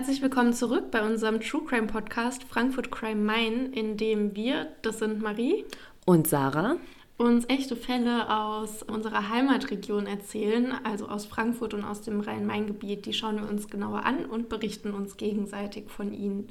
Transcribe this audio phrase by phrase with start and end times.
[0.00, 5.00] Herzlich willkommen zurück bei unserem True Crime Podcast Frankfurt Crime Main, in dem wir, das
[5.00, 5.66] sind Marie
[6.06, 6.76] und Sarah,
[7.20, 13.04] uns echte Fälle aus unserer Heimatregion erzählen, also aus Frankfurt und aus dem Rhein-Main-Gebiet.
[13.04, 16.48] Die schauen wir uns genauer an und berichten uns gegenseitig von ihnen.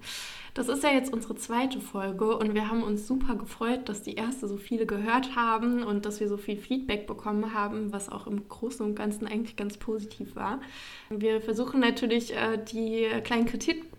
[0.54, 4.14] Das ist ja jetzt unsere zweite Folge und wir haben uns super gefreut, dass die
[4.14, 8.28] erste so viele gehört haben und dass wir so viel Feedback bekommen haben, was auch
[8.28, 10.62] im Großen und Ganzen eigentlich ganz positiv war.
[11.10, 13.48] Wir versuchen natürlich, äh, die kleinen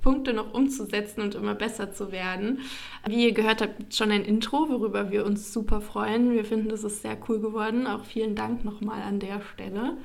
[0.00, 2.60] Kritikpunkte noch umzusetzen und immer besser zu werden.
[3.06, 6.32] Wie ihr gehört habt, schon ein Intro, worüber wir uns super freuen.
[6.32, 7.86] Wir finden, das ist sehr cool geworden.
[7.86, 9.96] Auch vielen Dank nochmal an der Stelle.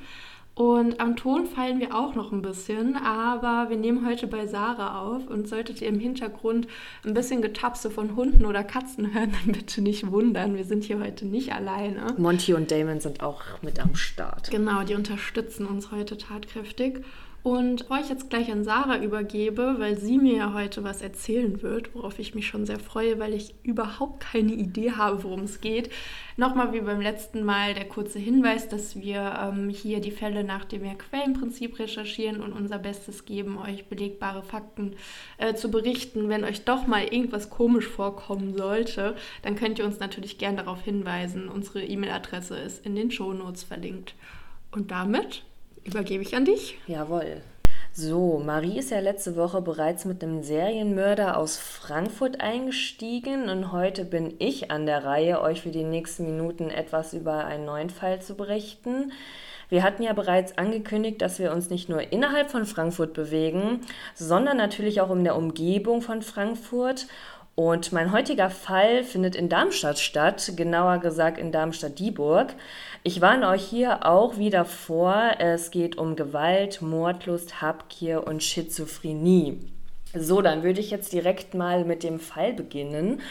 [0.54, 5.02] Und am Ton fallen wir auch noch ein bisschen, aber wir nehmen heute bei Sarah
[5.02, 6.66] auf und solltet ihr im Hintergrund
[7.04, 10.56] ein bisschen Getapse von Hunden oder Katzen hören, dann bitte nicht wundern.
[10.56, 12.14] Wir sind hier heute nicht alleine.
[12.16, 14.50] Monty und Damon sind auch mit am Start.
[14.50, 17.04] Genau, die unterstützen uns heute tatkräftig.
[17.46, 21.62] Und bevor ich jetzt gleich an Sarah übergebe, weil sie mir ja heute was erzählen
[21.62, 25.60] wird, worauf ich mich schon sehr freue, weil ich überhaupt keine Idee habe, worum es
[25.60, 25.88] geht,
[26.36, 30.64] nochmal wie beim letzten Mal der kurze Hinweis, dass wir ähm, hier die Fälle nach
[30.64, 34.96] dem Quellenprinzip recherchieren und unser Bestes geben, euch belegbare Fakten
[35.38, 36.28] äh, zu berichten.
[36.28, 40.82] Wenn euch doch mal irgendwas komisch vorkommen sollte, dann könnt ihr uns natürlich gern darauf
[40.82, 41.48] hinweisen.
[41.48, 44.16] Unsere E-Mail-Adresse ist in den Shownotes verlinkt.
[44.72, 45.44] Und damit
[45.86, 46.78] übergebe ich an dich.
[46.86, 47.42] Jawohl.
[47.92, 54.04] So, Marie ist ja letzte Woche bereits mit einem Serienmörder aus Frankfurt eingestiegen und heute
[54.04, 58.20] bin ich an der Reihe, euch für die nächsten Minuten etwas über einen neuen Fall
[58.20, 59.12] zu berichten.
[59.68, 63.80] Wir hatten ja bereits angekündigt, dass wir uns nicht nur innerhalb von Frankfurt bewegen,
[64.14, 67.06] sondern natürlich auch in der Umgebung von Frankfurt.
[67.56, 72.54] Und mein heutiger Fall findet in Darmstadt statt, genauer gesagt in Darmstadt-Dieburg.
[73.02, 79.58] Ich warne euch hier auch wieder vor, es geht um Gewalt, Mordlust, Habgier und Schizophrenie.
[80.14, 83.22] So, dann würde ich jetzt direkt mal mit dem Fall beginnen.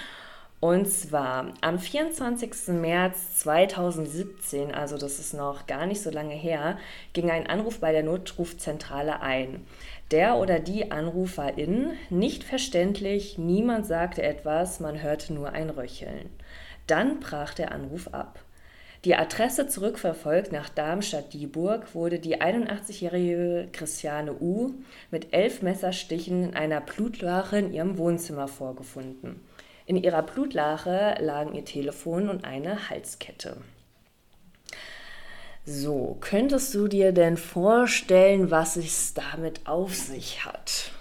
[0.59, 2.69] Und zwar am 24.
[2.69, 6.79] März 2017, also das ist noch gar nicht so lange her,
[7.13, 9.67] ging ein Anruf bei der Notrufzentrale ein.
[10.11, 16.29] Der oder die Anruferin, nicht verständlich, niemand sagte etwas, man hörte nur ein Röcheln.
[16.85, 18.39] Dann brach der Anruf ab.
[19.03, 24.73] Die Adresse zurückverfolgt nach Darmstadt-Dieburg wurde die 81-jährige Christiane U.
[25.11, 29.41] mit elf Messerstichen in einer Blutlache in ihrem Wohnzimmer vorgefunden.
[29.85, 33.57] In ihrer Blutlache lagen ihr Telefon und eine Halskette.
[35.67, 40.91] So, könntest du dir denn vorstellen, was es damit auf sich hat?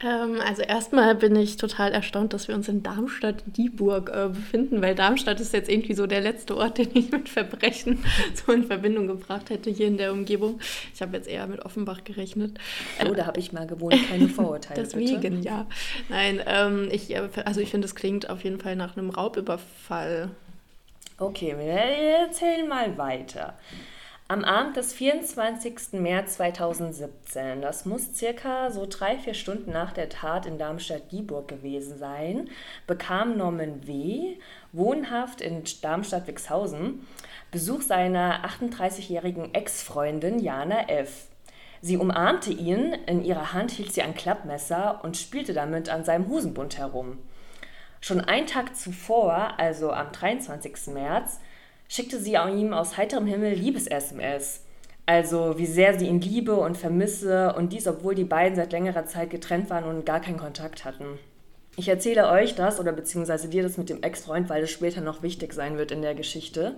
[0.00, 4.94] Ähm, also erstmal bin ich total erstaunt, dass wir uns in Darmstadt-Dieburg äh, befinden, weil
[4.94, 8.02] Darmstadt ist jetzt irgendwie so der letzte Ort, den ich mit Verbrechen
[8.32, 10.60] so in Verbindung gebracht hätte hier in der Umgebung.
[10.94, 12.58] Ich habe jetzt eher mit Offenbach gerechnet.
[13.04, 14.84] Oh, da habe ich mal gewohnt, keine Vorurteile.
[14.84, 15.46] Deswegen, bitte.
[15.46, 15.66] ja.
[16.08, 20.30] Nein, ähm, ich, äh, also ich finde, es klingt auf jeden Fall nach einem Raubüberfall.
[21.18, 23.54] Okay, wir erzählen mal weiter.
[24.30, 25.94] Am Abend des 24.
[25.94, 31.96] März 2017, das muss circa so drei, vier Stunden nach der Tat in Darmstadt-Dieburg gewesen
[31.96, 32.50] sein,
[32.86, 34.36] bekam Norman W.,
[34.72, 37.06] wohnhaft in Darmstadt-Wixhausen,
[37.52, 41.28] Besuch seiner 38-jährigen Ex-Freundin Jana F.
[41.80, 46.28] Sie umarmte ihn, in ihrer Hand hielt sie ein Klappmesser und spielte damit an seinem
[46.28, 47.16] Hosenbund herum.
[48.02, 50.88] Schon einen Tag zuvor, also am 23.
[50.88, 51.40] März,
[51.88, 54.62] schickte sie ihm aus heiterem Himmel Liebes-SMS.
[55.06, 59.06] Also wie sehr sie ihn liebe und vermisse und dies, obwohl die beiden seit längerer
[59.06, 61.18] Zeit getrennt waren und gar keinen Kontakt hatten.
[61.76, 65.22] Ich erzähle euch das oder beziehungsweise dir das mit dem Ex-Freund, weil es später noch
[65.22, 66.74] wichtig sein wird in der Geschichte.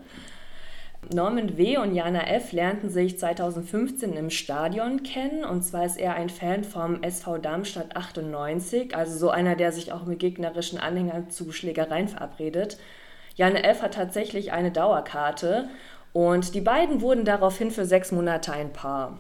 [1.12, 1.78] Norman W.
[1.78, 2.52] und Jana F.
[2.52, 7.96] lernten sich 2015 im Stadion kennen und zwar ist er ein Fan vom SV Darmstadt
[7.96, 12.76] 98, also so einer, der sich auch mit gegnerischen Anhängern zu Schlägereien verabredet.
[13.36, 13.82] Janne F.
[13.82, 15.68] hat tatsächlich eine Dauerkarte
[16.12, 19.18] und die beiden wurden daraufhin für sechs Monate ein Paar.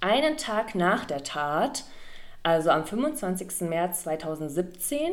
[0.00, 1.84] Einen Tag nach der Tat,
[2.42, 3.68] also am 25.
[3.68, 5.12] März 2017,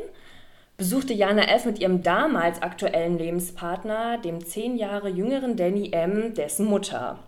[0.78, 1.66] besuchte Jana F.
[1.66, 7.20] mit ihrem damals aktuellen Lebenspartner, dem zehn Jahre jüngeren Danny M., dessen Mutter.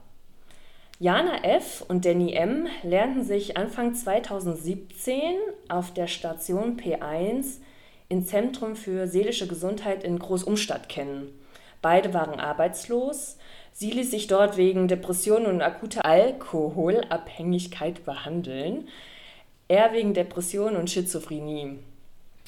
[0.99, 1.83] Jana F.
[1.87, 2.67] und Danny M.
[2.83, 5.35] lernten sich Anfang 2017
[5.67, 7.59] auf der Station P1
[8.11, 11.29] im Zentrum für seelische Gesundheit in Großumstadt kennen.
[11.81, 13.37] Beide waren arbeitslos.
[13.71, 18.89] Sie ließ sich dort wegen Depressionen und akuter Alkoholabhängigkeit behandeln.
[19.69, 21.79] Er wegen Depressionen und Schizophrenie.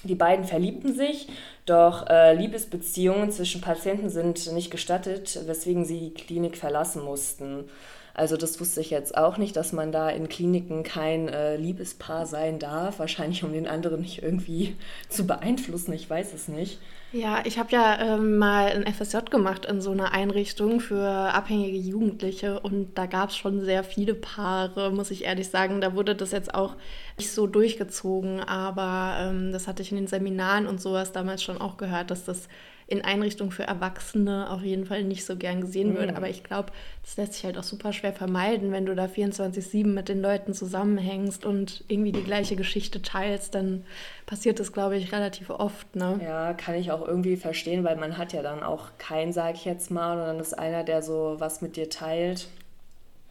[0.03, 1.29] Die beiden verliebten sich,
[1.65, 7.69] doch äh, Liebesbeziehungen zwischen Patienten sind nicht gestattet, weswegen sie die Klinik verlassen mussten.
[8.15, 12.27] Also das wusste ich jetzt auch nicht, dass man da in Kliniken kein äh, Liebespaar
[12.27, 12.99] sein darf.
[12.99, 14.75] Wahrscheinlich um den anderen nicht irgendwie
[15.09, 16.79] zu beeinflussen, ich weiß es nicht.
[17.11, 21.77] Ja, ich habe ja ähm, mal ein FSJ gemacht in so einer Einrichtung für abhängige
[21.77, 25.79] Jugendliche und da gab es schon sehr viele Paare, muss ich ehrlich sagen.
[25.79, 26.75] Da wurde das jetzt auch
[27.17, 31.61] nicht so durchgezogen, aber ähm, das hatte ich in den Seminaren und sowas damals schon
[31.61, 32.47] auch gehört, dass das
[32.87, 36.11] in Einrichtungen für Erwachsene auf jeden Fall nicht so gern gesehen wird.
[36.11, 36.17] Mhm.
[36.17, 36.71] Aber ich glaube,
[37.03, 40.53] das lässt sich halt auch super schwer vermeiden, wenn du da 24-7 mit den Leuten
[40.53, 43.85] zusammenhängst und irgendwie die gleiche Geschichte teilst, dann
[44.25, 45.95] passiert das, glaube ich, relativ oft.
[45.95, 46.19] Ne?
[46.23, 49.65] Ja, kann ich auch irgendwie verstehen, weil man hat ja dann auch keinen, sage ich
[49.65, 52.47] jetzt mal, und dann ist einer, der so was mit dir teilt.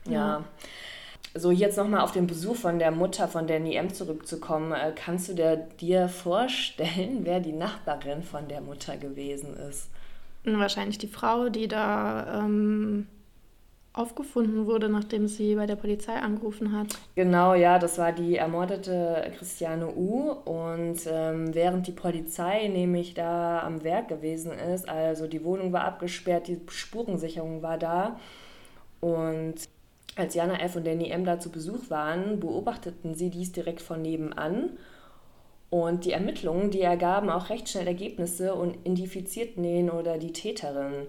[0.06, 0.12] ja.
[0.12, 0.44] ja.
[1.34, 3.92] So, jetzt nochmal auf den Besuch von der Mutter von Danny M.
[3.92, 4.72] zurückzukommen.
[4.72, 9.88] Äh, kannst du dir, dir vorstellen, wer die Nachbarin von der Mutter gewesen ist?
[10.44, 13.06] Wahrscheinlich die Frau, die da ähm,
[13.94, 16.88] aufgefunden wurde, nachdem sie bei der Polizei angerufen hat.
[17.14, 20.32] Genau, ja, das war die ermordete Christiane U.
[20.32, 25.84] Und ähm, während die Polizei nämlich da am Werk gewesen ist, also die Wohnung war
[25.84, 28.18] abgesperrt, die Spurensicherung war da
[29.00, 29.54] und
[30.16, 30.76] als Jana F.
[30.76, 31.24] und Danny M.
[31.24, 34.70] da zu Besuch waren, beobachteten sie dies direkt von nebenan.
[35.70, 41.06] Und die Ermittlungen, die ergaben auch recht schnell Ergebnisse und identifizierten den oder die Täterin.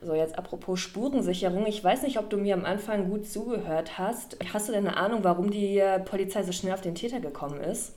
[0.00, 1.66] So, jetzt apropos Spurensicherung.
[1.66, 4.36] Ich weiß nicht, ob du mir am Anfang gut zugehört hast.
[4.52, 7.94] Hast du denn eine Ahnung, warum die Polizei so schnell auf den Täter gekommen ist?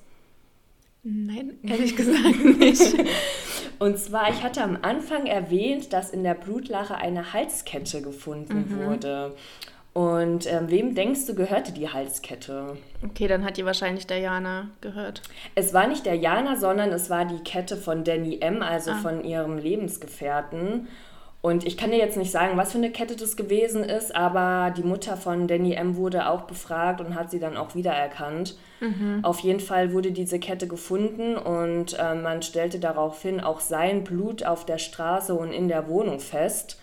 [1.03, 2.95] Nein, ehrlich gesagt nicht.
[3.79, 8.85] Und zwar, ich hatte am Anfang erwähnt, dass in der Blutlache eine Halskette gefunden mhm.
[8.85, 9.35] wurde.
[9.93, 12.77] Und ähm, wem denkst du, gehörte die Halskette?
[13.03, 15.21] Okay, dann hat die wahrscheinlich der Jana gehört.
[15.55, 18.95] Es war nicht der Jana, sondern es war die Kette von Danny M., also ah.
[18.95, 20.87] von ihrem Lebensgefährten.
[21.41, 24.71] Und ich kann dir jetzt nicht sagen, was für eine Kette das gewesen ist, aber
[24.75, 25.95] die Mutter von Danny M.
[25.95, 28.57] wurde auch befragt und hat sie dann auch wiedererkannt.
[28.81, 29.19] Mhm.
[29.23, 34.43] Auf jeden Fall wurde diese Kette gefunden und äh, man stellte daraufhin auch sein Blut
[34.45, 36.78] auf der Straße und in der Wohnung fest.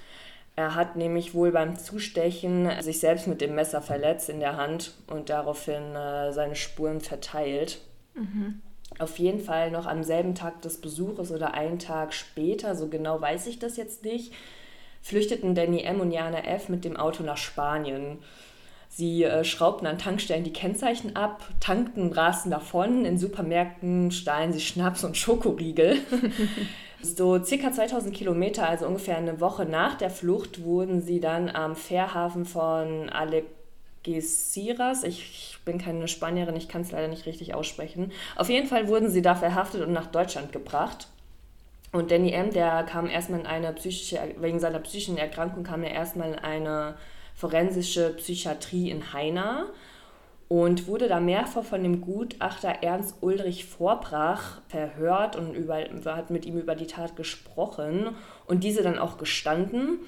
[0.57, 4.95] Er hat nämlich wohl beim Zustechen sich selbst mit dem Messer verletzt in der Hand
[5.07, 7.81] und daraufhin äh, seine Spuren verteilt.
[8.15, 8.63] Mhm.
[8.99, 13.21] Auf jeden Fall noch am selben Tag des Besuches oder einen Tag später, so genau
[13.21, 14.33] weiß ich das jetzt nicht,
[15.03, 16.01] flüchteten Danny M.
[16.01, 16.71] und Jana F.
[16.71, 18.19] mit dem Auto nach Spanien.
[18.89, 23.05] Sie äh, schraubten an Tankstellen die Kennzeichen ab, tankten, rasten davon.
[23.05, 25.99] In Supermärkten stahlen sie Schnaps und Schokoriegel.
[27.15, 31.77] So circa 2000 Kilometer, also ungefähr eine Woche nach der Flucht, wurden sie dann am
[31.77, 38.13] Fährhafen von Algeciras, ich bin keine Spanierin, ich kann es leider nicht richtig aussprechen.
[38.35, 41.09] Auf jeden Fall wurden sie da verhaftet und nach Deutschland gebracht.
[41.93, 45.93] Und Danny M., der kam erstmal in eine psychische, wegen seiner psychischen Erkrankung kam er
[45.93, 46.97] erstmal in eine
[47.35, 49.67] forensische Psychiatrie in Haina
[50.49, 56.47] und wurde da mehrfach von dem Gutachter Ernst Ulrich Vorbrach verhört und über, hat mit
[56.47, 58.15] ihm über die Tat gesprochen
[58.47, 59.99] und diese dann auch gestanden.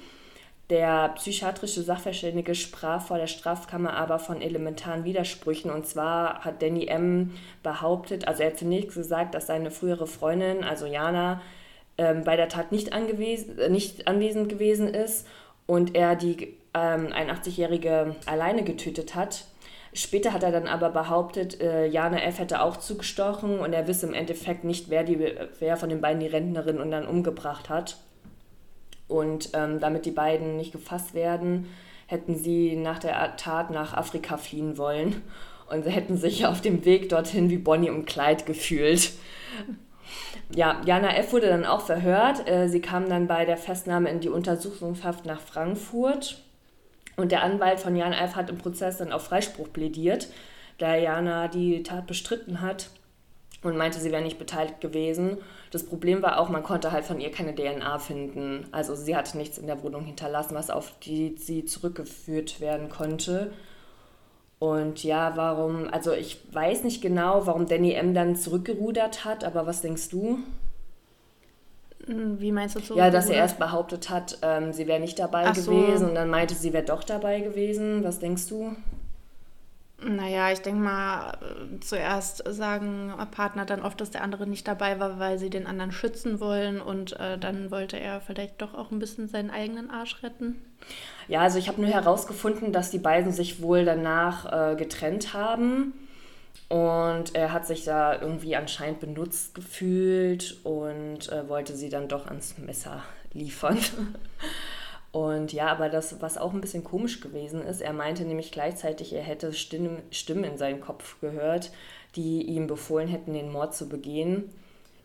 [0.69, 5.71] Der psychiatrische Sachverständige sprach vor der Strafkammer aber von elementaren Widersprüchen.
[5.71, 7.31] Und zwar hat Danny M.
[7.63, 11.41] behauptet, also er hat zunächst gesagt, dass seine frühere Freundin, also Jana,
[11.97, 15.27] ähm, bei der Tat nicht, äh, nicht anwesend gewesen ist
[15.65, 19.45] und er die ähm, 81-Jährige alleine getötet hat.
[19.93, 22.39] Später hat er dann aber behauptet, äh, Jana F.
[22.39, 25.19] hätte auch zugestochen und er wisse im Endeffekt nicht, wer, die,
[25.59, 27.97] wer von den beiden die Rentnerin und dann umgebracht hat.
[29.07, 31.67] Und ähm, damit die beiden nicht gefasst werden,
[32.05, 35.21] hätten sie nach der Tat nach Afrika fliehen wollen.
[35.69, 39.11] Und hätten sich auf dem Weg dorthin wie Bonnie und Clyde gefühlt.
[40.55, 41.31] Ja, Jana F.
[41.31, 42.47] wurde dann auch verhört.
[42.49, 46.41] Äh, sie kam dann bei der Festnahme in die Untersuchungshaft nach Frankfurt.
[47.19, 48.35] Und der Anwalt von Jan F.
[48.35, 50.29] hat im Prozess dann auf Freispruch plädiert,
[50.77, 52.91] da Jana die Tat bestritten hat
[53.61, 55.37] und meinte, sie wäre nicht beteiligt gewesen.
[55.71, 58.67] Das Problem war auch, man konnte halt von ihr keine DNA finden.
[58.71, 63.51] Also sie hatte nichts in der Wohnung hinterlassen, was auf die sie zurückgeführt werden konnte.
[64.57, 68.13] Und ja, warum, also ich weiß nicht genau, warum Danny M.
[68.13, 70.39] dann zurückgerudert hat, aber was denkst du?
[72.05, 72.95] Hm, wie meinst du so?
[72.95, 76.05] Ja, dass er erst behauptet hat, ähm, sie wäre nicht dabei Ach gewesen so.
[76.05, 78.03] und dann meinte, sie wäre doch dabei gewesen.
[78.03, 78.75] Was denkst du?
[80.01, 81.37] Naja, ich denke mal,
[81.81, 85.91] zuerst sagen Partner dann oft, dass der andere nicht dabei war, weil sie den anderen
[85.91, 90.23] schützen wollen und äh, dann wollte er vielleicht doch auch ein bisschen seinen eigenen Arsch
[90.23, 90.55] retten.
[91.27, 95.93] Ja, also ich habe nur herausgefunden, dass die beiden sich wohl danach äh, getrennt haben
[96.69, 102.27] und er hat sich da irgendwie anscheinend benutzt gefühlt und äh, wollte sie dann doch
[102.27, 103.79] ans Messer liefern.
[105.11, 109.11] Und ja, aber das, was auch ein bisschen komisch gewesen ist, er meinte nämlich gleichzeitig,
[109.11, 111.71] er hätte Stimmen, Stimmen in seinem Kopf gehört,
[112.15, 114.51] die ihm befohlen hätten, den Mord zu begehen.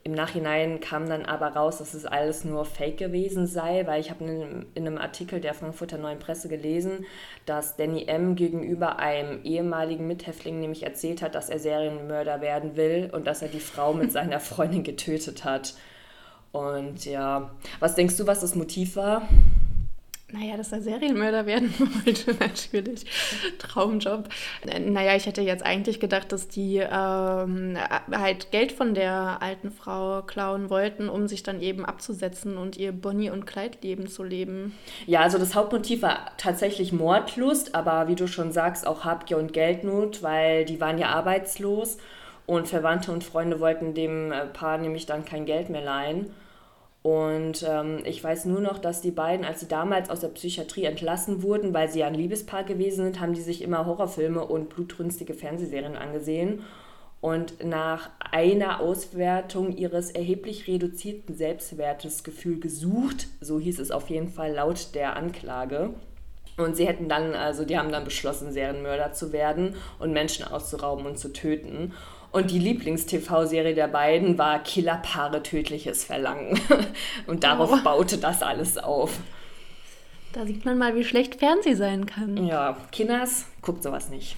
[0.07, 4.11] Im Nachhinein kam dann aber raus, dass es alles nur Fake gewesen sei, weil ich
[4.11, 7.07] habe in, in einem Artikel der Frankfurter Neuen Presse gelesen,
[7.47, 8.35] dass Danny M.
[8.35, 13.49] gegenüber einem ehemaligen Mithäftling nämlich erzählt hat, dass er Serienmörder werden will und dass er
[13.49, 15.73] die Frau mit seiner Freundin getötet hat.
[16.53, 19.27] Und ja, was denkst du, was das Motiv war?
[20.33, 23.05] Naja, dass er Serienmörder werden wollte, natürlich.
[23.59, 24.29] Traumjob.
[24.65, 27.77] Naja, ich hätte jetzt eigentlich gedacht, dass die ähm,
[28.11, 32.93] halt Geld von der alten Frau klauen wollten, um sich dann eben abzusetzen und ihr
[32.93, 34.77] Bonnie- und Kleidleben zu leben.
[35.07, 39.53] Ja, also das Hauptmotiv war tatsächlich Mordlust, aber wie du schon sagst, auch Habgier und
[39.53, 41.99] Geldnot, weil die waren ja arbeitslos
[42.47, 46.31] und Verwandte und Freunde wollten dem Paar nämlich dann kein Geld mehr leihen.
[47.05, 50.87] Und ähm, ich weiß nur noch, dass die beiden, als sie damals aus der Psychiatrie
[50.87, 54.71] entlassen wurden, weil sie ja ein Liebespaar gewesen sind, haben die sich immer Horrorfilme und
[54.71, 56.63] blutrünstige Fernsehserien angesehen.
[57.21, 64.55] Und nach einer Auswertung ihres erheblich reduzierten Selbstwertesgefühl gesucht, so hieß es auf jeden Fall
[64.55, 65.91] laut der Anklage.
[66.57, 71.05] Und sie hätten dann, also die haben dann beschlossen, Serienmörder zu werden und Menschen auszurauben
[71.05, 71.93] und zu töten.
[72.35, 76.59] Und die Lieblings-TV-Serie der beiden war Killerpaare tödliches Verlangen.
[77.29, 77.85] Und darauf oh.
[77.85, 79.21] baute das alles auf.
[80.33, 82.45] Da sieht man mal, wie schlecht Fernseh sein kann.
[82.45, 84.35] Ja, Kinders guckt sowas nicht.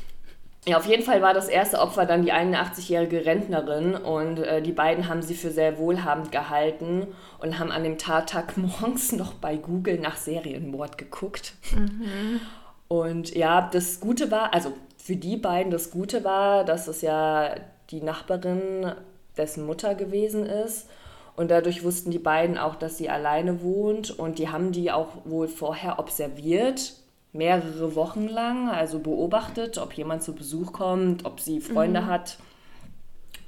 [0.68, 4.72] Ja, auf jeden Fall war das erste Opfer dann die 81-jährige Rentnerin und äh, die
[4.72, 7.06] beiden haben sie für sehr wohlhabend gehalten
[7.38, 11.54] und haben an dem Tattag morgens noch bei Google nach Serienmord geguckt.
[11.74, 12.42] Mhm.
[12.88, 17.54] Und ja, das Gute war, also für die beiden das Gute war, dass es ja
[17.90, 18.92] die Nachbarin
[19.36, 20.88] dessen Mutter gewesen ist.
[21.36, 24.10] Und dadurch wussten die beiden auch, dass sie alleine wohnt.
[24.10, 26.94] Und die haben die auch wohl vorher observiert,
[27.32, 32.06] mehrere Wochen lang, also beobachtet, ob jemand zu Besuch kommt, ob sie Freunde mhm.
[32.06, 32.38] hat.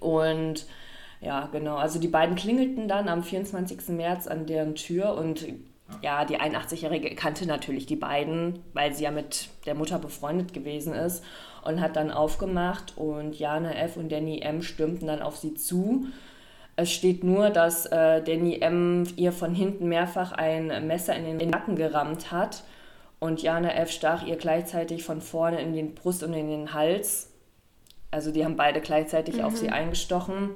[0.00, 0.66] Und
[1.20, 1.76] ja, genau.
[1.76, 3.88] Also die beiden klingelten dann am 24.
[3.88, 5.46] März an deren Tür und
[6.02, 10.92] ja, die 81-Jährige kannte natürlich die beiden, weil sie ja mit der Mutter befreundet gewesen
[10.92, 11.24] ist
[11.64, 13.96] und hat dann aufgemacht und Jana F.
[13.96, 14.62] und Danny M.
[14.62, 16.06] stürmten dann auf sie zu.
[16.76, 19.04] Es steht nur, dass äh, Danny M.
[19.16, 22.62] ihr von hinten mehrfach ein Messer in den Nacken gerammt hat
[23.18, 23.90] und Jana F.
[23.90, 27.32] stach ihr gleichzeitig von vorne in den Brust und in den Hals.
[28.10, 29.44] Also die haben beide gleichzeitig mhm.
[29.44, 30.50] auf sie eingestochen.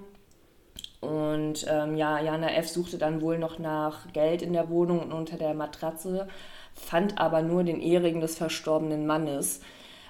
[1.03, 2.69] Und ähm, ja, Jana F.
[2.69, 6.29] suchte dann wohl noch nach Geld in der Wohnung und unter der Matratze,
[6.75, 9.61] fand aber nur den Ehering des verstorbenen Mannes.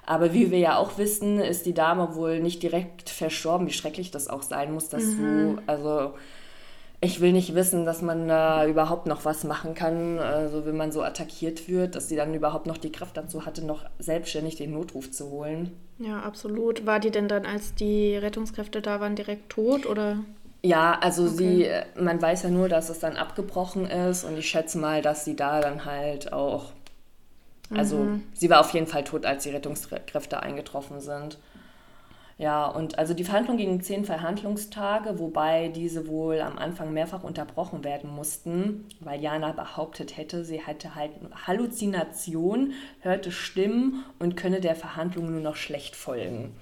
[0.04, 4.10] Aber wie wir ja auch wissen, ist die Dame wohl nicht direkt verstorben, wie schrecklich
[4.10, 5.56] das auch sein muss, dass mhm.
[5.56, 6.12] du, also
[7.00, 10.92] ich will nicht wissen, dass man da überhaupt noch was machen kann, also wenn man
[10.92, 14.72] so attackiert wird, dass sie dann überhaupt noch die Kraft dazu hatte, noch selbstständig den
[14.72, 15.72] Notruf zu holen.
[15.98, 16.84] Ja, absolut.
[16.84, 20.18] War die denn dann, als die Rettungskräfte da waren, direkt tot oder?
[20.64, 21.84] Ja, also okay.
[21.96, 25.24] sie, man weiß ja nur, dass es dann abgebrochen ist und ich schätze mal, dass
[25.24, 26.72] sie da dann halt auch
[27.74, 28.22] also mhm.
[28.34, 31.38] sie war auf jeden Fall tot, als die Rettungskräfte eingetroffen sind.
[32.38, 37.84] Ja, und also die Verhandlung gingen zehn Verhandlungstage, wobei diese wohl am Anfang mehrfach unterbrochen
[37.84, 41.12] werden mussten, weil Jana behauptet hätte, sie hätte halt
[41.46, 46.52] Halluzination, hörte Stimmen und könne der Verhandlung nur noch schlecht folgen.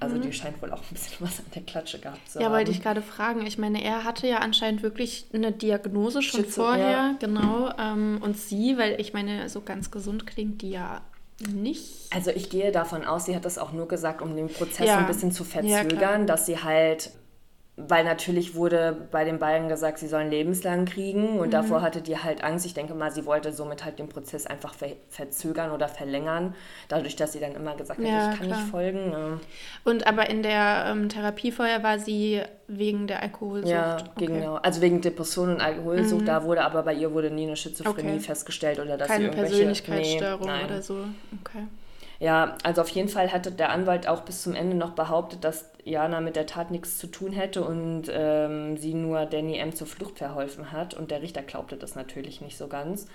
[0.00, 2.52] Also die scheint wohl auch ein bisschen was an der Klatsche gehabt zu ja, haben.
[2.52, 3.46] Ja, wollte ich gerade fragen.
[3.46, 7.14] Ich meine, er hatte ja anscheinend wirklich eine Diagnose schon Schizo, vorher, ja.
[7.18, 7.70] genau.
[7.78, 11.02] Ähm, und sie, weil ich meine, so ganz gesund klingt die ja
[11.48, 12.12] nicht.
[12.12, 14.98] Also ich gehe davon aus, sie hat das auch nur gesagt, um den Prozess ja.
[14.98, 17.10] ein bisschen zu verzögern, ja, dass sie halt
[17.88, 21.50] weil natürlich wurde bei den beiden gesagt, sie sollen lebenslang kriegen und mhm.
[21.52, 22.66] davor hatte die halt Angst.
[22.66, 26.54] Ich denke mal, sie wollte somit halt den Prozess einfach ver verzögern oder verlängern,
[26.88, 28.60] dadurch, dass sie dann immer gesagt ja, hat, ich kann klar.
[28.60, 29.10] nicht folgen.
[29.10, 29.40] Ne?
[29.84, 33.70] Und aber in der ähm, Therapie vorher war sie wegen der Alkoholsucht?
[33.70, 34.26] Ja, okay.
[34.26, 34.56] genau.
[34.56, 36.26] Also wegen Depression und Alkoholsucht, mhm.
[36.26, 38.20] da wurde aber bei ihr wurde nie eine Schizophrenie okay.
[38.20, 39.50] festgestellt oder dass Keine sie irgendwelche...
[39.50, 41.04] Persönlichkeitsstörung nee, oder so,
[41.40, 41.66] okay.
[42.20, 45.70] Ja, also auf jeden Fall hatte der Anwalt auch bis zum Ende noch behauptet, dass
[45.84, 49.74] Jana mit der Tat nichts zu tun hätte und ähm, sie nur Danny M.
[49.74, 50.92] zur Flucht verholfen hat.
[50.92, 53.06] Und der Richter glaubte das natürlich nicht so ganz.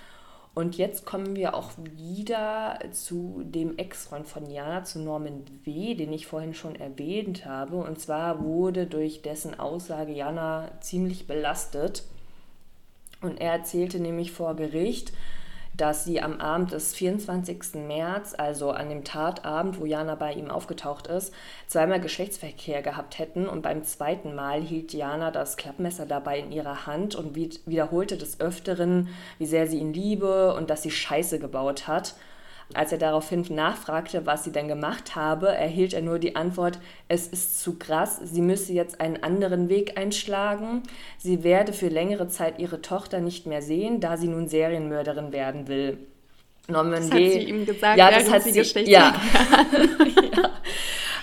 [0.56, 6.12] Und jetzt kommen wir auch wieder zu dem Ex-Freund von Jana, zu Norman W., den
[6.12, 7.76] ich vorhin schon erwähnt habe.
[7.76, 12.04] Und zwar wurde durch dessen Aussage Jana ziemlich belastet.
[13.22, 15.14] Und er erzählte nämlich vor Gericht,
[15.78, 17.76] dass sie am Abend des 24.
[17.88, 21.34] März, also an dem Tatabend, wo Jana bei ihm aufgetaucht ist,
[21.68, 26.86] zweimal Geschlechtsverkehr gehabt hätten und beim zweiten Mal hielt Jana das Klappmesser dabei in ihrer
[26.86, 31.88] Hand und wiederholte des Öfteren, wie sehr sie ihn liebe und dass sie Scheiße gebaut
[31.88, 32.16] hat.
[32.74, 37.28] Als er daraufhin nachfragte, was sie denn gemacht habe, erhielt er nur die Antwort, es
[37.28, 40.82] ist zu krass, sie müsse jetzt einen anderen Weg einschlagen,
[41.18, 45.68] sie werde für längere Zeit ihre Tochter nicht mehr sehen, da sie nun Serienmörderin werden
[45.68, 46.00] will.
[46.68, 49.14] Norman das hat sie ihm gesagt, ja, das hat sie, ja.
[50.34, 50.52] ja.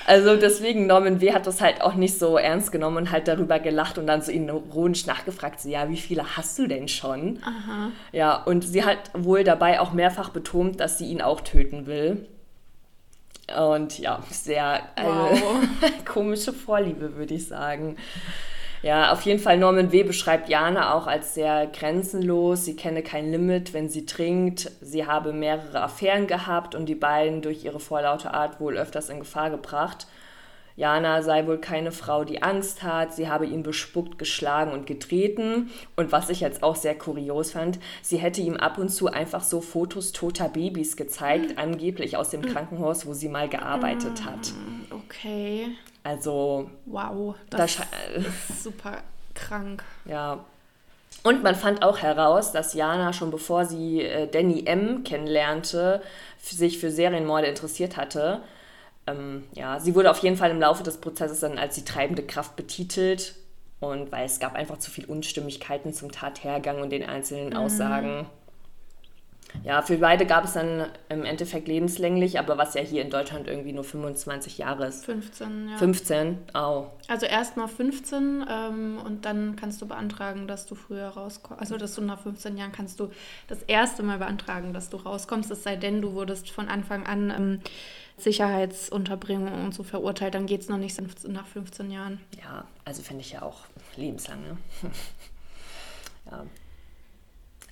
[0.07, 1.33] Also deswegen, Norman W.
[1.33, 4.33] hat das halt auch nicht so ernst genommen und halt darüber gelacht und dann so
[4.33, 7.39] ironisch nachgefragt, so, ja, wie viele hast du denn schon?
[7.43, 7.91] Aha.
[8.13, 12.27] Ja, und sie hat wohl dabei auch mehrfach betont, dass sie ihn auch töten will.
[13.57, 15.41] Und ja, sehr wow.
[16.05, 17.97] komische Vorliebe, würde ich sagen.
[18.83, 20.03] Ja, auf jeden Fall Norman W.
[20.03, 22.65] beschreibt Jana auch als sehr grenzenlos.
[22.65, 24.73] Sie kenne kein Limit, wenn sie trinkt.
[24.81, 29.21] Sie habe mehrere Affären gehabt und die beiden durch ihre vorlaute Art wohl öfters in
[29.21, 30.09] Gefahr gebracht.
[30.75, 33.15] Jana sei wohl keine Frau, die Angst hat.
[33.15, 35.71] Sie habe ihn bespuckt, geschlagen und getreten.
[35.95, 39.43] Und was ich jetzt auch sehr kurios fand, sie hätte ihm ab und zu einfach
[39.43, 44.53] so Fotos toter Babys gezeigt, angeblich aus dem Krankenhaus, wo sie mal gearbeitet hat.
[44.91, 45.69] Okay.
[46.03, 46.71] Also.
[46.87, 47.87] Wow, das, das
[48.51, 48.99] ist super
[49.35, 49.85] krank.
[50.05, 50.45] Ja.
[51.23, 55.05] Und man fand auch heraus, dass Jana schon bevor sie äh, Danny M.
[55.05, 56.03] kennenlernte,
[56.39, 58.43] sich für Serienmorde interessiert hatte.
[59.07, 62.25] Ähm, ja, sie wurde auf jeden Fall im Laufe des Prozesses dann als die treibende
[62.25, 63.35] Kraft betitelt.
[63.79, 67.57] Und weil es gab einfach zu viel Unstimmigkeiten zum Tathergang und den einzelnen mhm.
[69.65, 73.47] Ja, für beide gab es dann im Endeffekt lebenslänglich, aber was ja hier in Deutschland
[73.47, 75.05] irgendwie nur 25 Jahre ist.
[75.05, 75.77] 15, ja.
[75.77, 76.91] 15, au.
[77.09, 81.61] Also erstmal 15 ähm, und dann kannst du beantragen, dass du früher rauskommst.
[81.61, 83.11] Also, dass du nach 15 Jahren kannst du
[83.47, 87.31] das erste Mal beantragen, dass du rauskommst, es sei denn, du wurdest von Anfang an
[87.31, 87.61] ähm,
[88.17, 92.21] Sicherheitsunterbringung und so verurteilt, dann geht es noch nicht nach 15 Jahren.
[92.43, 93.61] Ja, also finde ich ja auch
[93.97, 94.57] lebenslang, ne?
[96.31, 96.45] ja.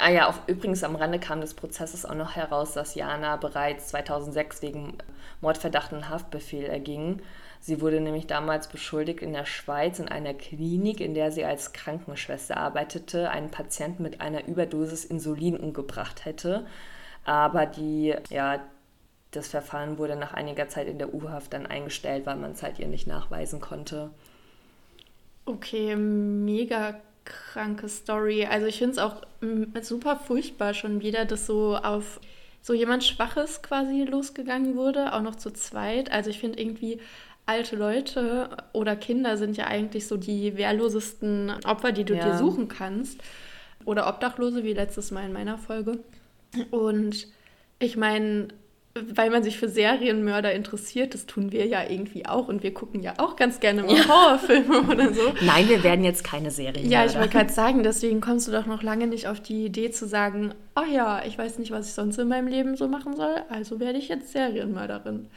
[0.01, 3.89] Ah ja, auch, übrigens am Rande kam des Prozesses auch noch heraus, dass Jana bereits
[3.89, 4.99] 2006 wegen
[5.41, 7.21] Mordverdacht und Haftbefehl erging.
[7.61, 11.75] Sie wurde nämlich damals beschuldigt, in der Schweiz in einer Klinik, in der sie als
[11.75, 16.67] Krankenschwester arbeitete, einen Patienten mit einer Überdosis Insulin umgebracht hätte.
[17.25, 18.61] Aber die, ja,
[19.33, 22.79] das Verfahren wurde nach einiger Zeit in der U-Haft dann eingestellt, weil man es halt
[22.79, 24.11] ihr nicht nachweisen konnte.
[25.45, 26.95] Okay, mega
[27.53, 28.47] kranke Story.
[28.47, 32.21] Also ich finde es auch mm, super furchtbar schon wieder, dass so auf
[32.63, 36.13] so jemand Schwaches quasi losgegangen wurde, auch noch zu zweit.
[36.13, 37.01] Also ich finde irgendwie
[37.47, 42.25] alte Leute oder Kinder sind ja eigentlich so die wehrlosesten Opfer, die du ja.
[42.25, 43.21] dir suchen kannst.
[43.87, 45.99] Oder Obdachlose, wie letztes Mal in meiner Folge.
[46.71, 47.29] Und
[47.79, 48.49] ich meine,
[48.95, 53.03] weil man sich für Serienmörder interessiert, das tun wir ja irgendwie auch und wir gucken
[53.03, 54.09] ja auch ganz gerne mal ja.
[54.09, 55.33] Horrorfilme oder so.
[55.43, 56.89] Nein, wir werden jetzt keine Serienmörder.
[56.89, 59.93] Ja, ich wollte gerade sagen, deswegen kommst du doch noch lange nicht auf die Idee
[59.93, 63.15] zu sagen, oh ja, ich weiß nicht, was ich sonst in meinem Leben so machen
[63.15, 65.29] soll, also werde ich jetzt Serienmörderin.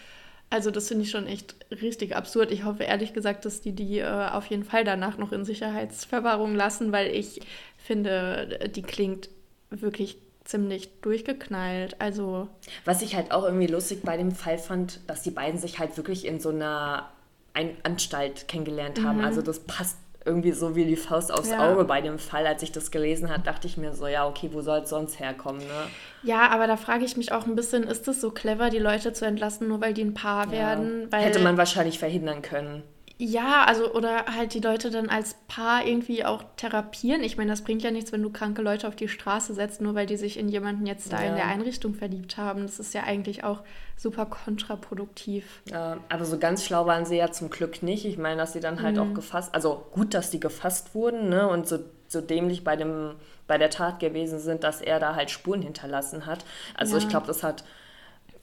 [0.50, 2.52] Also das finde ich schon echt richtig absurd.
[2.52, 6.56] Ich hoffe ehrlich gesagt, dass die die äh, auf jeden Fall danach noch in Sicherheitsverwahrung
[6.56, 7.42] lassen, weil ich
[7.78, 9.30] finde, die klingt
[9.70, 12.00] wirklich ziemlich durchgeknallt.
[12.00, 12.48] Also.
[12.86, 15.96] Was ich halt auch irgendwie lustig bei dem Fall fand, dass die beiden sich halt
[15.98, 17.10] wirklich in so einer
[17.54, 19.20] Ein Anstalt kennengelernt haben.
[19.20, 19.26] Mhm.
[19.26, 21.70] Also das passt irgendwie so wie die Faust aufs ja.
[21.70, 22.48] Auge bei dem Fall.
[22.48, 25.20] Als ich das gelesen habe, dachte ich mir so, ja, okay, wo soll es sonst
[25.20, 25.88] herkommen, ne?
[26.24, 29.12] Ja, aber da frage ich mich auch ein bisschen, ist es so clever, die Leute
[29.12, 30.52] zu entlassen, nur weil die ein Paar ja.
[30.52, 31.10] werden?
[31.12, 32.84] Hätte man wahrscheinlich verhindern können.
[33.20, 37.24] Ja, also oder halt die Leute dann als Paar irgendwie auch therapieren.
[37.24, 39.94] Ich meine, das bringt ja nichts, wenn du kranke Leute auf die Straße setzt, nur
[39.94, 41.30] weil die sich in jemanden jetzt da ja.
[41.30, 42.64] in der Einrichtung verliebt haben.
[42.64, 43.62] Das ist ja eigentlich auch
[43.96, 45.62] super kontraproduktiv.
[45.70, 48.06] Ja, aber so ganz schlau waren sie ja zum Glück nicht.
[48.06, 49.02] Ich meine, dass sie dann halt mhm.
[49.02, 51.48] auch gefasst, also gut, dass die gefasst wurden, ne?
[51.48, 55.30] Und so, so dämlich bei dem bei der Tat gewesen sind, dass er da halt
[55.30, 56.46] Spuren hinterlassen hat.
[56.76, 57.04] Also ja.
[57.04, 57.64] ich glaube, das hat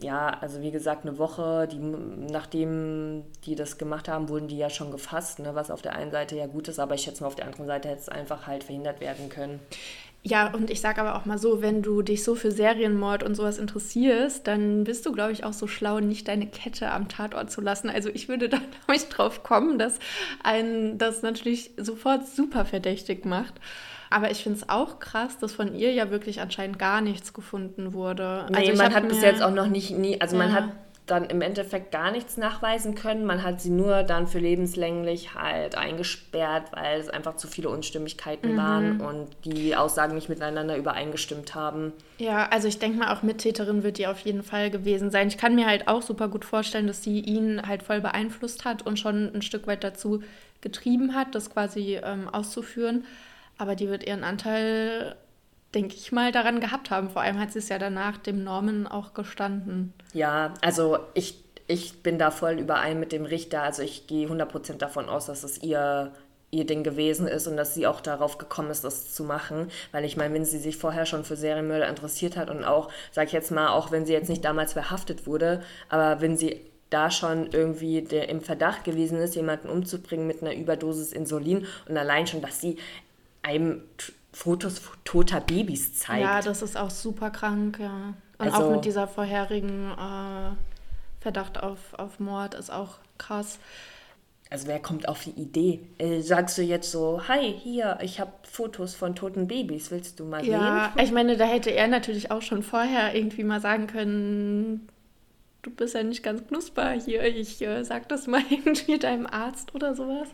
[0.01, 4.71] ja, also wie gesagt, eine Woche, die, nachdem die das gemacht haben, wurden die ja
[4.71, 7.29] schon gefasst, ne, was auf der einen Seite ja gut ist, aber ich schätze mal,
[7.29, 9.61] auf der anderen Seite hätte es einfach halt verhindert werden können.
[10.23, 13.35] Ja, und ich sage aber auch mal so, wenn du dich so für Serienmord und
[13.35, 17.51] sowas interessierst, dann bist du, glaube ich, auch so schlau, nicht deine Kette am Tatort
[17.51, 17.89] zu lassen.
[17.89, 18.59] Also ich würde da,
[18.95, 19.99] ich, drauf kommen, dass
[20.43, 23.55] einen das natürlich sofort super verdächtig macht.
[24.11, 27.93] Aber ich finde es auch krass, dass von ihr ja wirklich anscheinend gar nichts gefunden
[27.93, 28.47] wurde.
[28.51, 30.45] Nee, also man hat bis jetzt auch noch nicht, nie, also ja.
[30.45, 30.65] man hat
[31.11, 33.25] dann im Endeffekt gar nichts nachweisen können.
[33.25, 38.53] Man hat sie nur dann für lebenslänglich halt eingesperrt, weil es einfach zu viele Unstimmigkeiten
[38.53, 38.57] mhm.
[38.57, 41.93] waren und die Aussagen nicht miteinander übereingestimmt haben.
[42.19, 45.29] Ja, also ich denke mal, auch Mittäterin wird die auf jeden Fall gewesen sein.
[45.29, 48.87] Ich kann mir halt auch super gut vorstellen, dass sie ihn halt voll beeinflusst hat
[48.87, 50.23] und schon ein Stück weit dazu
[50.61, 53.05] getrieben hat, das quasi ähm, auszuführen.
[53.61, 55.17] Aber die wird ihren Anteil
[55.75, 57.11] denke ich mal, daran gehabt haben.
[57.11, 59.93] Vor allem hat sie es ja danach dem Norman auch gestanden.
[60.13, 63.63] Ja, also ich, ich bin da voll überein mit dem Richter.
[63.63, 66.13] Also ich gehe 100% davon aus, dass es ihr,
[66.51, 69.71] ihr Ding gewesen ist und dass sie auch darauf gekommen ist, das zu machen.
[69.93, 73.29] Weil ich meine, wenn sie sich vorher schon für Serienmörder interessiert hat und auch, sag
[73.29, 77.13] ich jetzt mal, auch wenn sie jetzt nicht damals verhaftet wurde, aber wenn sie da
[77.13, 82.27] schon irgendwie der im Verdacht gewesen ist, jemanden umzubringen mit einer Überdosis Insulin und allein
[82.27, 82.79] schon, dass sie
[83.43, 83.83] einem
[84.33, 86.23] Fotos toter Babys zeigt.
[86.23, 88.15] Ja, das ist auch super krank, ja.
[88.39, 90.53] Und also, auch mit dieser vorherigen äh,
[91.21, 93.59] Verdacht auf, auf Mord ist auch krass.
[94.49, 95.81] Also wer kommt auf die Idee?
[95.99, 100.25] Äh, sagst du jetzt so, hi, hier, ich habe Fotos von toten Babys, willst du
[100.25, 100.97] mal ja, sehen?
[100.99, 104.89] Ja, ich meine, da hätte er natürlich auch schon vorher irgendwie mal sagen können,
[105.63, 109.75] du bist ja nicht ganz knusper hier, ich äh, sag das mal irgendwie deinem Arzt
[109.75, 110.29] oder sowas.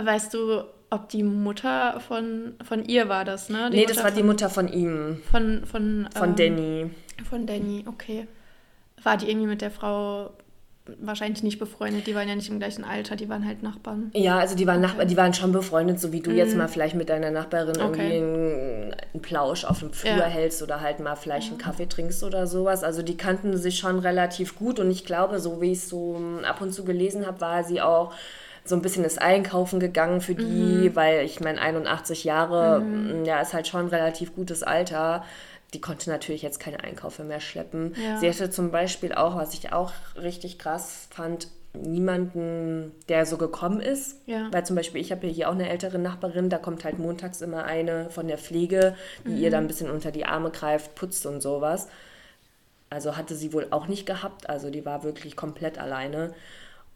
[0.00, 3.68] Weißt du, ob die Mutter von, von ihr war das, ne?
[3.70, 5.22] Die nee, Mutter das war von, die Mutter von ihm.
[5.30, 6.90] Von, von, von ähm, Danny.
[7.28, 8.26] Von Danny, okay.
[9.02, 10.30] War die irgendwie mit der Frau
[11.00, 14.10] wahrscheinlich nicht befreundet, die waren ja nicht im gleichen Alter, die waren halt Nachbarn.
[14.14, 14.80] Ja, also die waren.
[14.80, 16.36] Nachbar, die waren schon befreundet, so wie du mm.
[16.36, 16.58] jetzt mhm.
[16.58, 18.16] mal vielleicht mit deiner Nachbarin okay.
[18.16, 20.24] irgendwie einen, Plausch auf dem Flur ja.
[20.24, 22.84] hältst oder halt mal vielleicht einen Kaffee trinkst oder sowas.
[22.84, 26.20] Also die kannten sich schon relativ gut und ich glaube, so wie ich es so
[26.44, 28.12] ab und zu gelesen habe, war sie auch
[28.68, 30.96] so ein bisschen das Einkaufen gegangen für die, mhm.
[30.96, 33.24] weil ich meine, 81 Jahre, mhm.
[33.24, 35.24] ja, ist halt schon ein relativ gutes Alter.
[35.74, 37.94] Die konnte natürlich jetzt keine Einkäufe mehr schleppen.
[38.02, 38.18] Ja.
[38.18, 43.80] Sie hatte zum Beispiel auch, was ich auch richtig krass fand, niemanden, der so gekommen
[43.80, 44.16] ist.
[44.26, 44.48] Ja.
[44.50, 47.42] Weil zum Beispiel, ich habe ja hier auch eine ältere Nachbarin, da kommt halt montags
[47.42, 49.38] immer eine von der Pflege, die mhm.
[49.38, 51.88] ihr dann ein bisschen unter die Arme greift, putzt und sowas.
[52.90, 56.32] Also hatte sie wohl auch nicht gehabt, also die war wirklich komplett alleine.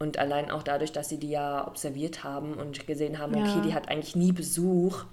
[0.03, 3.45] Und allein auch dadurch, dass sie die ja observiert haben und gesehen haben, ja.
[3.45, 5.05] okay, die hat eigentlich nie Besuch,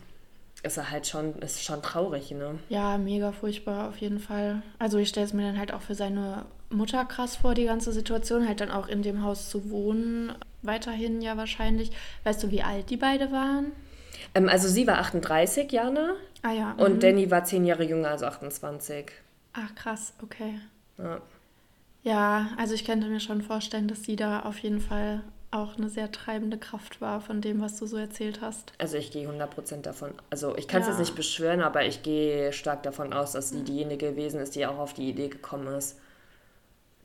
[0.63, 2.57] ist er halt schon, ist schon traurig, ne?
[2.69, 4.63] Ja, mega furchtbar auf jeden Fall.
[4.79, 7.91] Also ich stelle es mir dann halt auch für seine Mutter krass vor, die ganze
[7.91, 11.91] Situation, halt dann auch in dem Haus zu wohnen, weiterhin ja wahrscheinlich.
[12.23, 13.71] Weißt du, wie alt die beide waren?
[14.33, 16.15] Ähm, also sie war 38, Jana.
[16.41, 16.71] Ah ja.
[16.77, 16.99] Und mhm.
[16.99, 19.11] Danny war zehn Jahre jünger, also 28.
[19.53, 20.55] Ach krass, okay.
[20.97, 21.21] Ja.
[22.03, 25.89] Ja, also ich könnte mir schon vorstellen, dass sie da auf jeden Fall auch eine
[25.89, 28.71] sehr treibende Kraft war von dem, was du so erzählt hast.
[28.77, 30.93] Also ich gehe 100% davon, also ich kann es ja.
[30.93, 34.65] jetzt nicht beschwören, aber ich gehe stark davon aus, dass sie diejenige gewesen ist, die
[34.67, 35.97] auch auf die Idee gekommen ist.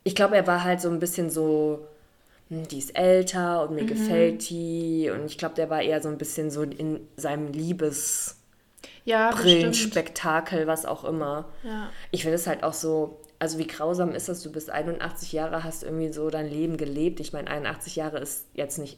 [0.03, 1.87] Ich glaube, er war halt so ein bisschen so,
[2.49, 3.87] hm, die ist älter und mir mhm.
[3.87, 8.37] gefällt die und ich glaube, der war eher so ein bisschen so in seinem Liebes...
[9.03, 11.45] Ja, Brillenspektakel, was auch immer.
[11.63, 11.89] Ja.
[12.11, 15.63] Ich finde es halt auch so, also wie grausam ist das, du bist 81 Jahre,
[15.63, 17.19] hast irgendwie so dein Leben gelebt.
[17.19, 18.97] Ich meine, 81 Jahre ist jetzt nicht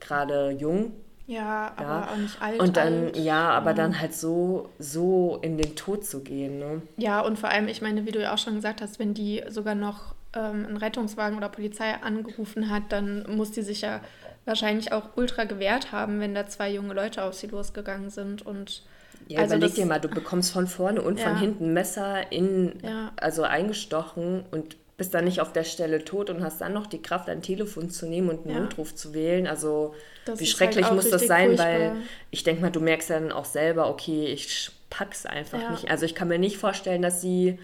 [0.00, 0.92] gerade jung.
[1.26, 2.10] Ja, aber ja.
[2.12, 2.60] auch nicht alt.
[2.60, 3.16] Und dann, alt.
[3.16, 3.76] ja, aber ja.
[3.76, 6.58] dann halt so, so in den Tod zu gehen.
[6.58, 6.82] Ne?
[6.96, 9.42] Ja, und vor allem, ich meine, wie du ja auch schon gesagt hast, wenn die
[9.48, 14.00] sogar noch ähm, einen Rettungswagen oder Polizei angerufen hat, dann muss die sich ja
[14.44, 18.82] wahrscheinlich auch ultra gewehrt haben, wenn da zwei junge Leute auf sie losgegangen sind und
[19.28, 21.28] ja, also überleg dir mal, du bekommst von vorne und ja.
[21.28, 23.12] von hinten Messer in, ja.
[23.16, 27.02] also eingestochen und bist dann nicht auf der Stelle tot und hast dann noch die
[27.02, 28.62] Kraft, ein Telefon zu nehmen und einen ja.
[28.62, 29.46] Notruf zu wählen.
[29.46, 31.66] Also das wie schrecklich halt muss das sein, furchtbar.
[31.66, 31.96] weil
[32.30, 35.90] ich denke mal, du merkst ja dann auch selber, okay, ich pack's einfach nicht.
[35.90, 37.58] Also ich kann mir nicht vorstellen, dass sie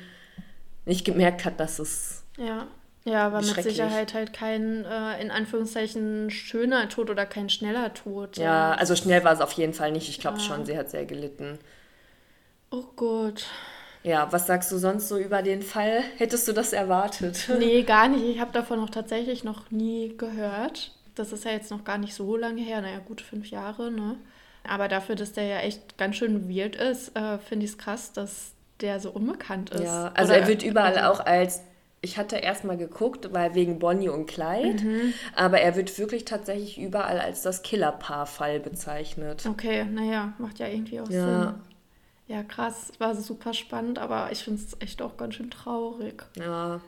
[0.85, 2.67] nicht gemerkt hat, dass es ja.
[3.05, 8.37] Ja, aber mit Sicherheit halt kein, äh, in Anführungszeichen, schöner Tod oder kein schneller Tod.
[8.37, 10.09] Ja, also schnell war es auf jeden Fall nicht.
[10.09, 10.45] Ich glaube ja.
[10.45, 11.59] schon, sie hat sehr gelitten.
[12.71, 13.47] Oh Gott.
[14.03, 16.03] Ja, was sagst du sonst so über den Fall?
[16.17, 17.49] Hättest du das erwartet?
[17.59, 18.25] Nee, gar nicht.
[18.25, 20.93] Ich habe davon auch tatsächlich noch nie gehört.
[21.15, 22.81] Das ist ja jetzt noch gar nicht so lange her.
[22.81, 24.17] Naja, gut fünf Jahre, ne?
[24.65, 28.13] Aber dafür, dass der ja echt ganz schön weird ist, äh, finde ich es krass,
[28.13, 29.83] dass der so unbekannt ist.
[29.83, 31.63] Ja, also Oder er wird überall also, auch als
[32.01, 35.15] ich hatte erstmal geguckt, weil wegen Bonnie und Clyde, mhm.
[35.35, 39.45] aber er wird wirklich tatsächlich überall als das Killerpaar-Fall bezeichnet.
[39.47, 41.43] Okay, naja, macht ja irgendwie auch ja.
[41.43, 41.55] Sinn.
[42.29, 46.25] Ja, krass, war super spannend, aber ich finde es echt auch ganz schön traurig.
[46.37, 46.81] Ja.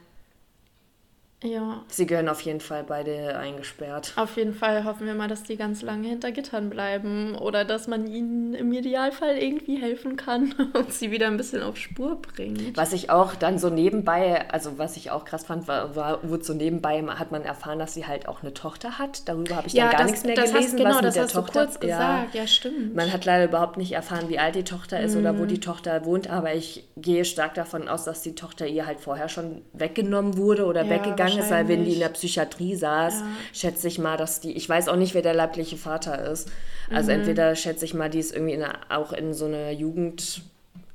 [1.43, 1.83] Ja.
[1.89, 4.13] Sie gehören auf jeden Fall beide eingesperrt.
[4.17, 7.89] Auf jeden Fall hoffen wir mal, dass die ganz lange hinter Gittern bleiben oder dass
[7.89, 12.77] man ihnen im Idealfall irgendwie helfen kann und sie wieder ein bisschen auf Spur bringt.
[12.77, 16.45] Was ich auch dann so nebenbei, also was ich auch krass fand, war, war wurde
[16.45, 19.27] so nebenbei hat man erfahren, dass sie halt auch eine Tochter hat.
[19.29, 21.05] Darüber habe ich ja, dann gar das, nichts mehr das gelesen, hast, genau, was mit
[21.07, 21.61] das der hast Tochter.
[21.61, 22.35] du kurz gesagt.
[22.35, 22.95] Ja, stimmt.
[22.95, 26.05] Man hat leider überhaupt nicht erfahren, wie alt die Tochter ist oder wo die Tochter
[26.05, 30.37] wohnt, aber ich gehe stark davon aus, dass die Tochter ihr halt vorher schon weggenommen
[30.37, 32.09] wurde oder Ja, weggegangen ist, weil wenn die in der.
[32.11, 33.27] Psychiatrie saß, Ja.
[33.53, 36.51] schätze ich mal, dass die, ich weiß auch nicht, wer der leibliche Vater ist.
[36.93, 37.19] Also Mhm.
[37.21, 40.45] entweder schätze ich mal, die ist irgendwie in auch in so einer Jugendeinrichtung.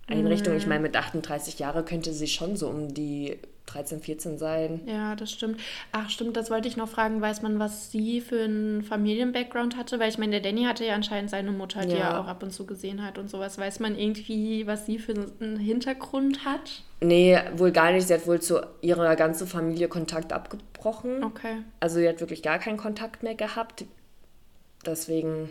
[0.07, 0.27] Mhm.
[0.31, 4.81] Ich meine, mit 38 Jahren könnte sie schon so um die 13, 14 sein.
[4.85, 5.59] Ja, das stimmt.
[5.91, 7.19] Ach, stimmt, das wollte ich noch fragen.
[7.21, 9.99] Weiß man, was sie für einen Familien-Background hatte?
[9.99, 12.09] Weil ich meine, der Danny hatte ja anscheinend seine Mutter, die Ja.
[12.11, 13.57] er auch ab und zu gesehen hat und sowas.
[13.57, 16.83] Weiß man irgendwie, was sie für einen Hintergrund hat?
[17.01, 18.07] Nee, wohl gar nicht.
[18.07, 21.23] Sie hat wohl zu ihrer ganzen Familie Kontakt abgebrochen.
[21.23, 21.57] Okay.
[21.79, 23.85] Also sie hat wirklich gar keinen Kontakt mehr gehabt.
[24.85, 25.49] Deswegen,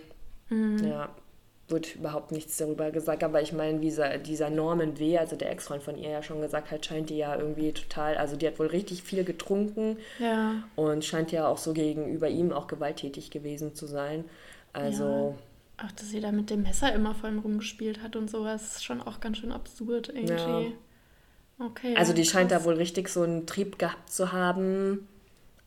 [0.50, 0.78] Mhm.
[0.86, 1.08] ja,
[1.68, 3.24] wird überhaupt nichts darüber gesagt.
[3.24, 6.70] Aber ich meine, dieser, dieser Norman W., also der Ex-Freund von ihr ja schon gesagt
[6.70, 10.62] hat, scheint die ja irgendwie total, also die hat wohl richtig viel getrunken Ja.
[10.76, 14.24] und scheint ja auch so gegenüber ihm auch gewalttätig gewesen zu sein.
[14.74, 15.36] Also,
[15.76, 18.84] Ach, dass sie da mit dem Messer immer vor ihm rumgespielt hat und sowas, ist
[18.84, 20.74] schon auch ganz schön absurd irgendwie.
[21.58, 21.94] Okay.
[21.96, 22.62] also die scheint krass.
[22.62, 25.08] da wohl richtig so einen Trieb gehabt zu haben.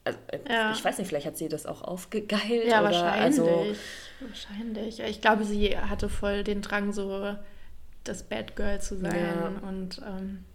[0.03, 0.71] Also, äh, Ja.
[0.73, 2.65] Ich weiß nicht, vielleicht hat sie das auch aufgegeilt.
[2.67, 3.21] Ja, oder, wahrscheinlich.
[3.39, 3.65] Also,
[4.19, 4.99] wahrscheinlich.
[4.99, 7.36] Ich glaube, sie hatte voll den Drang, so
[8.03, 9.15] das Bad Girl zu sein.
[9.15, 9.67] Ja.
[9.67, 10.45] Und ähm,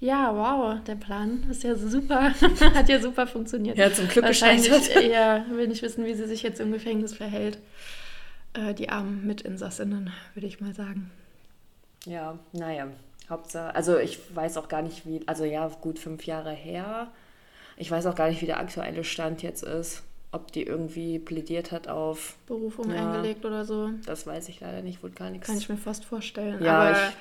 [0.00, 2.34] ja, wow, der Plan ist ja super.
[2.74, 3.78] Hat ja super funktioniert.
[3.78, 5.04] Ja, zum Glück Wahrscheinlich, gescheitert.
[5.04, 7.58] Ja, will nicht wissen, wie sie sich jetzt im Gefängnis verhält.
[8.54, 11.10] Äh, die armen Mitinsassinnen, würde ich mal sagen.
[12.04, 12.88] Ja, naja,
[13.30, 17.12] Hauptsache, also ich weiß auch gar nicht, wie, also ja, gut fünf Jahre her.
[17.76, 20.02] Ich weiß auch gar nicht, wie der aktuelle Stand jetzt ist.
[20.32, 23.12] Ob die irgendwie plädiert hat auf, Berufung Ja.
[23.12, 23.90] eingelegt oder so.
[24.06, 25.46] das weiß ich leider nicht, wohl gar nichts.
[25.46, 26.62] Kann ich mir fast vorstellen.
[26.64, 27.12] Ja, Aber ich-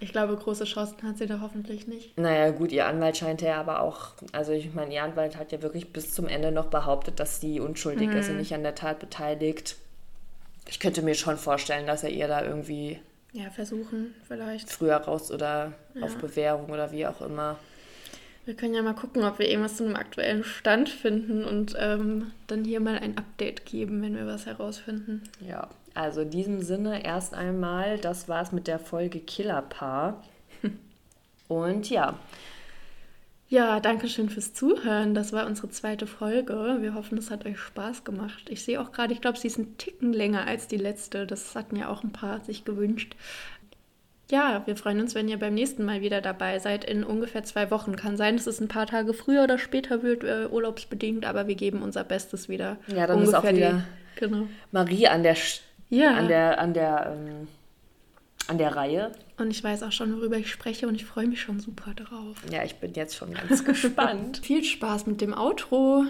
[0.00, 2.18] ich, glaube, große Chancen hat sie da hoffentlich nicht.
[2.18, 5.62] Naja, gut, ihr Anwalt scheint ja aber auch, also ich meine, ihr Anwalt hat ja
[5.62, 8.98] wirklich bis zum Ende noch behauptet, dass sie unschuldig ist und nicht an der Tat
[8.98, 9.76] beteiligt.
[10.68, 12.98] Ich könnte mir schon vorstellen, dass er ihr da irgendwie
[13.32, 14.70] Ja, versuchen vielleicht.
[14.72, 16.02] früher raus oder Ja.
[16.02, 17.56] auf Bewährung oder wie auch immer.
[18.46, 22.30] Wir können ja mal gucken, ob wir irgendwas zu einem aktuellen Stand finden und ähm,
[22.46, 25.22] dann hier mal ein Update geben, wenn wir was herausfinden.
[25.40, 30.22] Ja, also in diesem Sinne erst einmal, das war's mit der Folge Killerpaar.
[31.48, 32.18] Und ja,
[33.48, 35.14] Ja, danke schön fürs Zuhören.
[35.14, 36.78] Das war unsere zweite Folge.
[36.80, 38.48] Wir hoffen, es hat euch Spaß gemacht.
[38.48, 41.26] Ich sehe auch gerade, ich glaube, sie ist ein Ticken länger als die letzte.
[41.26, 43.14] Das hatten ja auch ein paar sich gewünscht.
[44.30, 46.84] Ja, wir freuen uns, wenn ihr beim nächsten Mal wieder dabei seid.
[46.84, 47.94] In ungefähr zwei Wochen.
[47.94, 51.54] Kann sein, dass es ein paar Tage früher oder später wird, äh, urlaubsbedingt, aber wir
[51.54, 52.76] geben unser Bestes wieder.
[52.88, 53.84] Ja, dann ist auch wieder-
[54.16, 54.48] Die, genau.
[54.72, 55.36] Marie an der,
[55.90, 56.14] Ja.
[56.14, 57.48] an der, an der, ähm,
[58.48, 59.12] an der Reihe.
[59.38, 62.36] Und ich weiß auch schon, worüber ich spreche und ich freue mich schon super drauf.
[62.50, 64.38] Ja, ich bin jetzt schon ganz gespannt.
[64.42, 66.04] Viel Spaß mit dem Outro.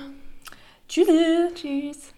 [0.89, 1.07] Tschüss.
[1.55, 2.13] Tschüss.